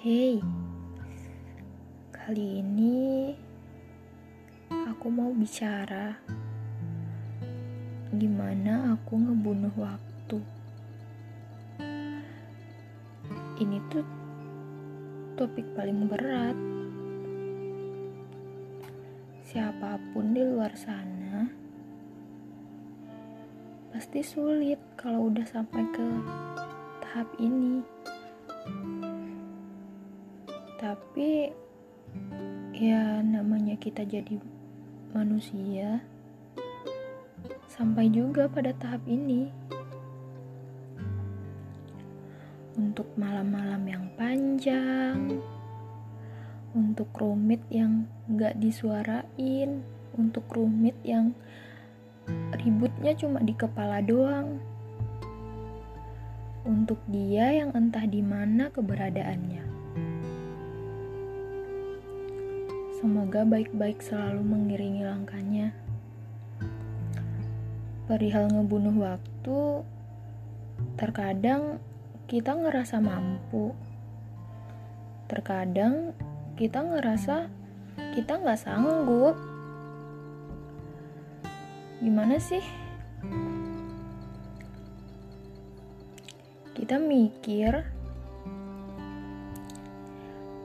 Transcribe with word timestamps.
Hei, 0.00 0.40
kali 2.08 2.64
ini 2.64 3.36
aku 4.88 5.12
mau 5.12 5.28
bicara 5.28 6.16
gimana 8.16 8.96
aku 8.96 9.20
ngebunuh 9.20 9.76
waktu. 9.76 10.40
Ini 13.60 13.76
tuh 13.92 14.08
topik 15.36 15.68
paling 15.76 16.08
berat. 16.08 16.56
Siapa 19.52 20.00
pun 20.16 20.32
di 20.32 20.40
luar 20.40 20.72
sana 20.80 21.44
pasti 23.92 24.24
sulit 24.24 24.80
kalau 24.96 25.28
udah 25.28 25.44
sampai 25.44 25.84
ke 25.92 26.08
tahap 27.04 27.28
ini. 27.36 27.84
Tapi 30.80 31.52
ya 32.72 33.20
namanya 33.20 33.76
kita 33.76 34.00
jadi 34.08 34.40
manusia 35.12 36.00
sampai 37.68 38.08
juga 38.08 38.48
pada 38.48 38.72
tahap 38.72 39.04
ini. 39.04 39.52
Untuk 42.80 43.12
malam-malam 43.20 43.84
yang 43.84 44.08
panjang, 44.16 45.44
untuk 46.72 47.12
rumit 47.12 47.60
yang 47.68 48.08
gak 48.40 48.56
disuarain, 48.56 49.84
untuk 50.16 50.48
rumit 50.48 50.96
yang 51.04 51.36
ributnya 52.56 53.12
cuma 53.20 53.44
di 53.44 53.52
kepala 53.52 54.00
doang. 54.00 54.56
Untuk 56.64 57.04
dia 57.12 57.52
yang 57.52 57.76
entah 57.76 58.08
di 58.08 58.24
mana 58.24 58.72
keberadaannya. 58.72 59.69
Semoga 63.00 63.48
baik-baik 63.48 64.04
selalu 64.04 64.44
mengiringi 64.44 65.08
langkahnya. 65.08 65.72
Perihal 68.04 68.52
ngebunuh 68.52 68.92
waktu, 69.00 69.88
terkadang 71.00 71.80
kita 72.28 72.52
ngerasa 72.52 73.00
mampu. 73.00 73.72
Terkadang 75.32 76.12
kita 76.60 76.84
ngerasa 76.84 77.48
kita 78.12 78.36
nggak 78.36 78.60
sanggup. 78.60 79.32
Gimana 82.04 82.36
sih? 82.36 82.60
Kita 86.76 87.00
mikir 87.00 87.80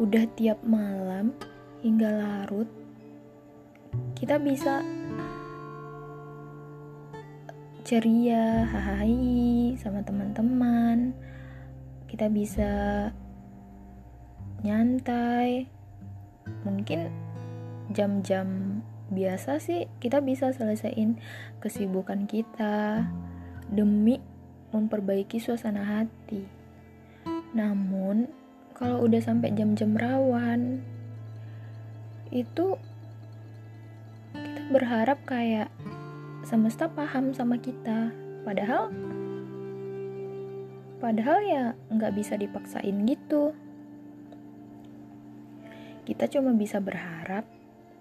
udah 0.00 0.24
tiap 0.32 0.64
malam 0.64 1.51
hingga 1.82 2.08
larut 2.08 2.70
kita 4.16 4.38
bisa 4.38 4.80
ceria, 7.82 8.64
hahaha 8.70 9.04
sama 9.76 10.00
teman-teman. 10.06 11.12
Kita 12.06 12.30
bisa 12.30 12.72
nyantai. 14.62 15.66
Mungkin 16.62 17.10
jam-jam 17.92 18.80
biasa 19.12 19.60
sih 19.60 19.92
kita 20.00 20.24
bisa 20.24 20.56
selesaiin 20.56 21.20
kesibukan 21.60 22.24
kita 22.24 23.04
demi 23.68 24.22
memperbaiki 24.72 25.36
suasana 25.36 25.84
hati. 25.84 26.48
Namun, 27.52 28.30
kalau 28.72 29.04
udah 29.04 29.20
sampai 29.20 29.52
jam-jam 29.52 29.92
rawan, 29.92 30.80
itu 32.32 32.80
kita 34.32 34.62
berharap 34.72 35.20
kayak 35.28 35.68
semesta 36.48 36.88
paham 36.88 37.36
sama 37.36 37.60
kita. 37.60 38.10
Padahal, 38.42 38.90
padahal 40.98 41.38
ya 41.44 41.64
nggak 41.92 42.16
bisa 42.16 42.34
dipaksain 42.34 43.04
gitu. 43.06 43.52
Kita 46.02 46.26
cuma 46.26 46.50
bisa 46.56 46.82
berharap, 46.82 47.46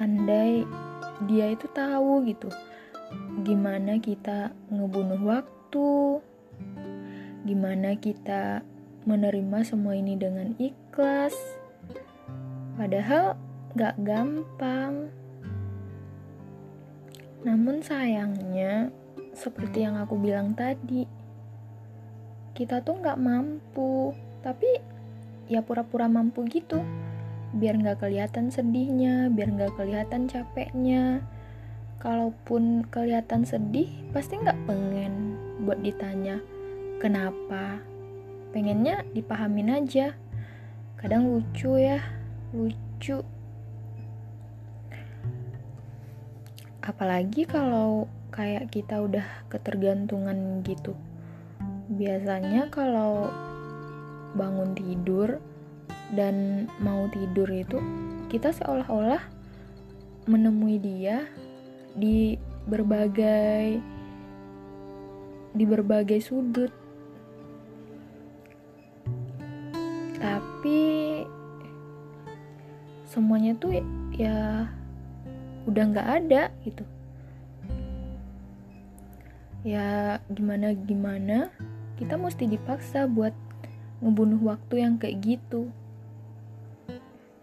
andai 0.00 0.64
dia 1.28 1.52
itu 1.52 1.68
tahu 1.68 2.24
gitu, 2.24 2.48
gimana 3.44 4.00
kita 4.00 4.56
ngebunuh 4.72 5.20
waktu, 5.20 6.24
gimana 7.44 7.92
kita 8.00 8.64
menerima 9.04 9.58
semua 9.66 9.92
ini 9.92 10.16
dengan 10.16 10.56
ikhlas. 10.56 11.36
Padahal 12.80 13.36
gak 13.72 13.96
gampang. 14.04 15.08
Namun 17.42 17.80
sayangnya, 17.80 18.92
seperti 19.32 19.88
yang 19.88 19.96
aku 19.96 20.20
bilang 20.20 20.52
tadi, 20.52 21.08
kita 22.52 22.84
tuh 22.84 23.00
gak 23.00 23.16
mampu, 23.16 24.12
tapi 24.44 24.68
ya 25.48 25.64
pura-pura 25.64 26.04
mampu 26.06 26.44
gitu. 26.52 26.84
Biar 27.56 27.80
gak 27.80 28.04
kelihatan 28.04 28.52
sedihnya, 28.52 29.32
biar 29.32 29.48
gak 29.56 29.80
kelihatan 29.80 30.28
capeknya. 30.28 31.24
Kalaupun 31.96 32.84
kelihatan 32.92 33.48
sedih, 33.48 33.88
pasti 34.12 34.36
gak 34.36 34.58
pengen 34.68 35.40
buat 35.64 35.80
ditanya 35.80 36.44
kenapa. 37.00 37.80
Pengennya 38.52 39.00
dipahamin 39.16 39.80
aja. 39.80 40.12
Kadang 41.00 41.26
lucu 41.32 41.80
ya, 41.80 41.98
lucu 42.52 43.24
apalagi 46.82 47.46
kalau 47.46 48.10
kayak 48.34 48.74
kita 48.74 48.98
udah 48.98 49.26
ketergantungan 49.46 50.66
gitu. 50.66 50.98
Biasanya 51.92 52.72
kalau 52.74 53.30
bangun 54.34 54.74
tidur 54.74 55.38
dan 56.16 56.66
mau 56.82 57.06
tidur 57.12 57.46
itu 57.52 57.78
kita 58.32 58.50
seolah-olah 58.50 59.20
menemui 60.26 60.80
dia 60.80 61.28
di 61.94 62.34
berbagai 62.66 63.78
di 65.52 65.64
berbagai 65.68 66.18
sudut. 66.24 66.72
Tapi 70.16 70.80
semuanya 73.04 73.52
tuh 73.60 73.76
ya 74.16 74.72
udah 75.66 75.84
nggak 75.94 76.08
ada 76.22 76.50
gitu. 76.66 76.84
Ya 79.62 80.18
gimana 80.26 80.74
gimana? 80.74 81.54
Kita 81.94 82.18
mesti 82.18 82.50
dipaksa 82.50 83.06
buat 83.06 83.30
ngebunuh 84.02 84.42
waktu 84.42 84.82
yang 84.82 84.98
kayak 84.98 85.22
gitu. 85.22 85.70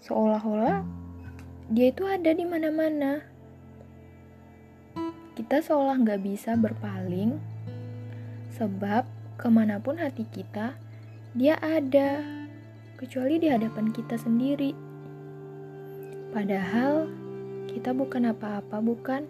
Seolah-olah 0.03 0.83
dia 1.71 1.95
itu 1.95 2.03
ada 2.03 2.35
di 2.35 2.43
mana-mana. 2.43 3.23
Kita 5.39 5.63
seolah 5.63 5.95
nggak 5.95 6.19
bisa 6.19 6.59
berpaling 6.59 7.39
sebab 8.51 9.07
ke 9.39 9.47
mana 9.47 9.79
pun 9.79 9.95
hati 9.95 10.27
kita 10.27 10.75
dia 11.31 11.55
ada 11.63 12.19
kecuali 12.99 13.39
di 13.39 13.47
hadapan 13.47 13.95
kita 13.95 14.19
sendiri. 14.19 14.75
Padahal 16.35 17.07
kita 17.79 17.95
bukan 17.95 18.35
apa-apa, 18.35 18.83
bukan? 18.83 19.23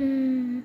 Hmm, 0.00 0.64